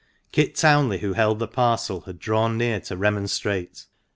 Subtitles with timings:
[0.31, 3.85] Kit Townley, who held the parcel, had drawn near to remonstrate.